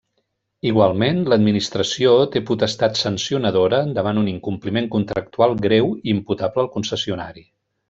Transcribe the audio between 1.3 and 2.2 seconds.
l'administració